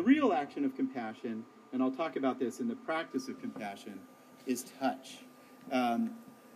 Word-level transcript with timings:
The 0.00 0.06
real 0.06 0.32
action 0.32 0.64
of 0.64 0.74
compassion, 0.74 1.44
and 1.74 1.82
I'll 1.82 1.90
talk 1.90 2.16
about 2.16 2.38
this 2.38 2.58
in 2.58 2.68
the 2.68 2.74
practice 2.74 3.28
of 3.28 3.38
compassion, 3.38 4.00
is 4.46 4.64
touch. 4.80 5.18
Um, 5.70 6.12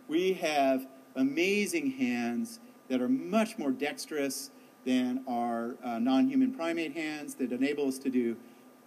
we 0.07 0.33
have 0.33 0.87
amazing 1.15 1.91
hands 1.91 2.59
that 2.89 3.01
are 3.01 3.07
much 3.07 3.59
more 3.59 3.69
dexterous 3.69 4.49
than 4.83 5.23
our 5.27 5.75
uh, 5.83 5.99
non 5.99 6.27
human 6.27 6.55
primate 6.55 6.93
hands 6.93 7.35
that 7.35 7.51
enable 7.51 7.87
us 7.87 7.99
to 7.99 8.09
do 8.09 8.35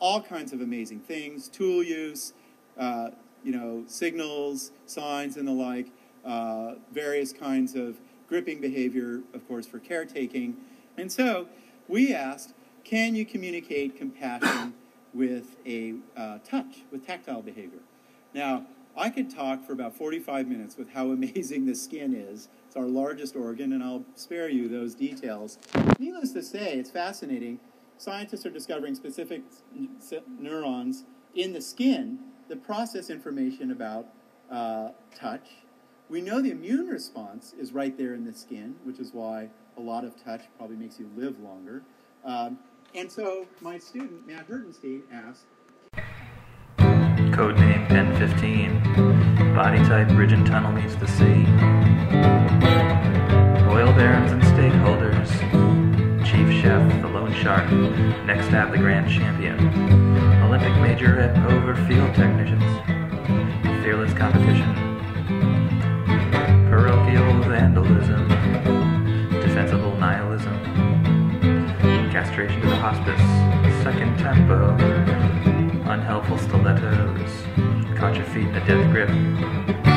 all 0.00 0.20
kinds 0.20 0.52
of 0.52 0.60
amazing 0.60 0.98
things 0.98 1.46
tool 1.46 1.80
use, 1.80 2.32
uh, 2.76 3.10
you 3.44 3.52
know, 3.52 3.84
signals, 3.86 4.72
signs, 4.86 5.36
and 5.36 5.46
the 5.46 5.52
like, 5.52 5.92
uh, 6.24 6.74
various 6.90 7.32
kinds 7.32 7.76
of 7.76 8.00
gripping 8.28 8.60
behavior, 8.60 9.20
of 9.34 9.46
course, 9.46 9.68
for 9.68 9.78
caretaking. 9.78 10.56
And 10.96 11.12
so 11.12 11.46
we 11.86 12.12
asked, 12.12 12.54
can 12.88 13.14
you 13.14 13.26
communicate 13.26 13.96
compassion 13.96 14.72
with 15.12 15.56
a 15.66 15.94
uh, 16.16 16.38
touch, 16.38 16.84
with 16.90 17.06
tactile 17.06 17.42
behavior? 17.42 17.80
Now, 18.32 18.64
I 18.96 19.10
could 19.10 19.28
talk 19.30 19.62
for 19.66 19.74
about 19.74 19.94
45 19.94 20.48
minutes 20.48 20.78
with 20.78 20.90
how 20.90 21.10
amazing 21.10 21.66
the 21.66 21.74
skin 21.74 22.14
is. 22.14 22.48
It's 22.66 22.76
our 22.76 22.86
largest 22.86 23.36
organ, 23.36 23.74
and 23.74 23.82
I'll 23.82 24.04
spare 24.14 24.48
you 24.48 24.68
those 24.68 24.94
details. 24.94 25.58
Needless 25.98 26.32
to 26.32 26.42
say, 26.42 26.74
it's 26.74 26.90
fascinating. 26.90 27.60
Scientists 27.98 28.46
are 28.46 28.50
discovering 28.50 28.94
specific 28.94 29.42
neurons 30.38 31.04
in 31.34 31.52
the 31.52 31.60
skin 31.60 32.18
that 32.48 32.64
process 32.64 33.10
information 33.10 33.70
about 33.70 34.06
uh, 34.50 34.90
touch. 35.14 35.48
We 36.08 36.22
know 36.22 36.40
the 36.40 36.52
immune 36.52 36.86
response 36.86 37.54
is 37.58 37.72
right 37.72 37.96
there 37.98 38.14
in 38.14 38.24
the 38.24 38.32
skin, 38.32 38.76
which 38.84 38.98
is 38.98 39.12
why 39.12 39.50
a 39.76 39.80
lot 39.80 40.04
of 40.04 40.22
touch 40.24 40.44
probably 40.56 40.76
makes 40.76 40.98
you 40.98 41.10
live 41.16 41.38
longer. 41.40 41.82
Um, 42.24 42.58
and 42.94 43.10
so 43.10 43.46
my 43.60 43.78
student, 43.78 44.26
Matt 44.26 44.48
Hertenstein, 44.48 45.02
asked, 45.12 45.44
Codename 47.32 47.86
Pen 47.88 48.16
15. 48.16 49.54
Body 49.54 49.78
type 49.78 50.08
Ridge 50.18 50.32
and 50.32 50.46
Tunnel 50.46 50.72
meets 50.72 50.94
the 50.96 51.06
sea. 51.06 51.46
Oil 53.70 53.92
barons 53.92 54.32
and 54.32 54.42
stakeholders. 54.42 55.28
Chief 56.24 56.62
chef, 56.62 57.02
the 57.02 57.08
lone 57.08 57.32
shark. 57.34 57.70
Next 58.26 58.46
stab, 58.46 58.72
the 58.72 58.78
grand 58.78 59.08
champion. 59.08 59.56
Olympic 60.42 60.72
majorette 60.74 61.36
over 61.52 61.76
field 61.86 62.14
technicians. 62.14 62.37
Hospice. 72.90 73.82
Second 73.82 74.18
tempo 74.18 74.74
unhelpful 75.90 76.38
stilettos, 76.38 77.32
caught 77.98 78.14
your 78.16 78.24
feet 78.24 78.48
in 78.48 78.54
a 78.54 78.66
death 78.66 78.90
grip. 78.90 79.87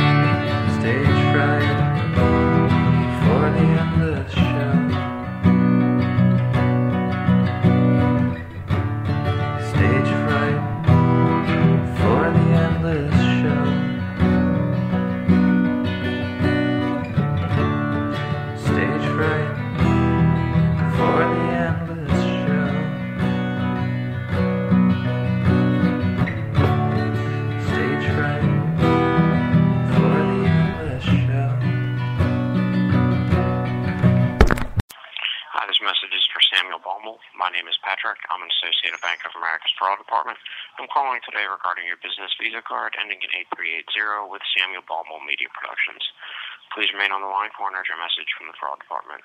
Calling 40.90 41.22
today 41.24 41.46
regarding 41.46 41.86
your 41.86 42.02
business 42.02 42.34
Visa 42.42 42.62
card 42.66 42.98
ending 42.98 43.22
in 43.22 43.32
8380 43.54 44.32
with 44.32 44.44
Samuel 44.58 44.86
Baumel 44.86 45.22
Media 45.24 45.48
Productions. 45.54 46.02
Please 46.74 46.90
remain 46.96 47.12
on 47.12 47.22
the 47.22 47.30
line 47.30 47.52
for 47.54 47.68
an 47.68 47.76
urgent 47.76 48.00
message 48.00 48.30
from 48.34 48.48
the 48.48 48.56
fraud 48.58 48.80
department. 48.80 49.22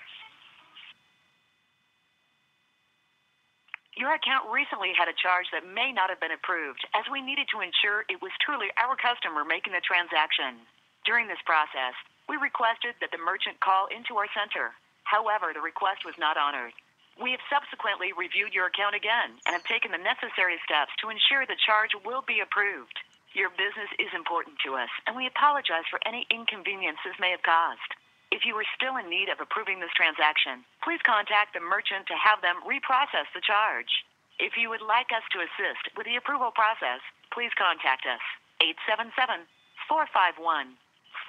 Your 3.97 4.13
account 4.13 4.53
recently 4.53 4.93
had 4.93 5.09
a 5.09 5.17
charge 5.17 5.49
that 5.57 5.65
may 5.65 5.89
not 5.89 6.13
have 6.13 6.21
been 6.21 6.35
approved, 6.35 6.85
as 6.93 7.09
we 7.09 7.25
needed 7.25 7.49
to 7.49 7.65
ensure 7.65 8.05
it 8.13 8.21
was 8.21 8.35
truly 8.45 8.69
our 8.77 8.93
customer 8.93 9.41
making 9.41 9.73
the 9.73 9.81
transaction. 9.81 10.61
During 11.09 11.31
this 11.31 11.41
process, 11.49 11.97
we 12.29 12.37
requested 12.37 12.99
that 13.01 13.09
the 13.09 13.23
merchant 13.23 13.57
call 13.65 13.89
into 13.89 14.21
our 14.21 14.29
center. 14.37 14.77
However, 15.09 15.57
the 15.57 15.65
request 15.65 16.05
was 16.05 16.19
not 16.21 16.37
honored. 16.37 16.77
We 17.17 17.33
have 17.33 17.41
subsequently 17.49 18.13
reviewed 18.13 18.53
your 18.53 18.69
account 18.69 18.93
again 18.93 19.41
and 19.49 19.57
have 19.57 19.65
taken 19.65 19.89
the 19.89 20.01
necessary 20.01 20.61
steps 20.61 20.93
to 21.01 21.09
ensure 21.09 21.49
the 21.49 21.57
charge 21.57 21.97
will 22.05 22.21
be 22.21 22.45
approved. 22.45 23.01
Your 23.33 23.49
business 23.49 23.89
is 23.97 24.13
important 24.13 24.61
to 24.65 24.77
us, 24.77 24.93
and 25.09 25.17
we 25.17 25.25
apologize 25.25 25.89
for 25.89 26.01
any 26.05 26.29
inconvenience 26.29 27.01
this 27.05 27.17
may 27.21 27.33
have 27.33 27.45
caused. 27.45 27.89
If 28.33 28.45
you 28.45 28.53
are 28.61 28.75
still 28.77 29.01
in 29.01 29.09
need 29.09 29.33
of 29.33 29.41
approving 29.41 29.81
this 29.81 29.93
transaction, 29.97 30.65
please 30.85 31.01
contact 31.09 31.57
the 31.57 31.65
merchant 31.65 32.05
to 32.09 32.21
have 32.21 32.45
them 32.45 32.61
reprocess 32.69 33.29
the 33.33 33.45
charge. 33.45 34.05
If 34.37 34.61
you 34.61 34.69
would 34.69 34.85
like 34.85 35.09
us 35.09 35.25
to 35.33 35.41
assist 35.41 35.89
with 35.97 36.05
the 36.05 36.21
approval 36.21 36.53
process, 36.53 37.01
please 37.33 37.53
contact 37.57 38.05
us 38.05 38.21
877 38.61 39.49
451 39.89 40.77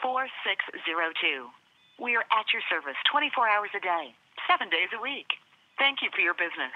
4602. 0.04 1.48
We 2.04 2.20
are 2.20 2.28
at 2.28 2.52
your 2.52 2.64
service 2.68 3.00
24 3.08 3.48
hours 3.48 3.72
a 3.72 3.80
day, 3.80 4.12
seven 4.48 4.68
days 4.68 4.92
a 4.92 5.00
week. 5.00 5.40
Thank 5.80 6.00
you 6.02 6.10
for 6.16 6.22
your 6.22 6.34
business. 6.34 6.74